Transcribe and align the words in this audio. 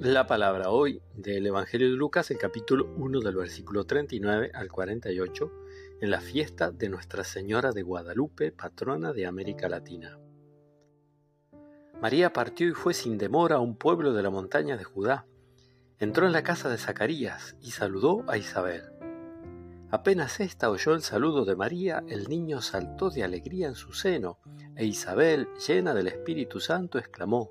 La 0.00 0.26
palabra 0.26 0.70
hoy 0.70 1.02
del 1.14 1.46
Evangelio 1.46 1.90
de 1.90 1.94
Lucas, 1.94 2.30
el 2.30 2.38
capítulo 2.38 2.90
1 2.96 3.20
del 3.20 3.36
versículo 3.36 3.84
39 3.84 4.50
al 4.54 4.70
48, 4.70 5.52
en 6.00 6.10
la 6.10 6.22
fiesta 6.22 6.70
de 6.70 6.88
Nuestra 6.88 7.22
Señora 7.22 7.72
de 7.72 7.82
Guadalupe, 7.82 8.50
patrona 8.50 9.12
de 9.12 9.26
América 9.26 9.68
Latina. 9.68 10.18
María 12.00 12.32
partió 12.32 12.66
y 12.66 12.72
fue 12.72 12.94
sin 12.94 13.18
demora 13.18 13.56
a 13.56 13.60
un 13.60 13.76
pueblo 13.76 14.14
de 14.14 14.22
la 14.22 14.30
montaña 14.30 14.78
de 14.78 14.84
Judá. 14.84 15.26
Entró 15.98 16.24
en 16.24 16.32
la 16.32 16.44
casa 16.44 16.70
de 16.70 16.78
Zacarías 16.78 17.56
y 17.60 17.72
saludó 17.72 18.24
a 18.26 18.38
Isabel. 18.38 18.84
Apenas 19.90 20.40
ésta 20.40 20.70
oyó 20.70 20.94
el 20.94 21.02
saludo 21.02 21.44
de 21.44 21.56
María, 21.56 22.02
el 22.08 22.30
niño 22.30 22.62
saltó 22.62 23.10
de 23.10 23.22
alegría 23.22 23.68
en 23.68 23.74
su 23.74 23.92
seno, 23.92 24.38
e 24.76 24.86
Isabel, 24.86 25.46
llena 25.68 25.92
del 25.92 26.06
Espíritu 26.06 26.58
Santo, 26.58 26.98
exclamó, 26.98 27.50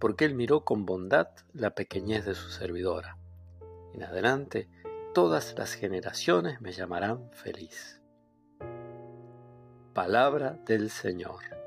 porque 0.00 0.24
él 0.24 0.34
miró 0.34 0.64
con 0.64 0.86
bondad 0.86 1.28
la 1.52 1.74
pequeñez 1.74 2.24
de 2.24 2.34
su 2.34 2.48
servidora. 2.48 3.16
En 3.94 4.02
adelante, 4.02 4.68
todas 5.14 5.54
las 5.56 5.74
generaciones 5.74 6.60
me 6.60 6.72
llamarán 6.72 7.30
feliz. 7.32 8.00
Palabra 9.94 10.58
del 10.66 10.90
Señor. 10.90 11.59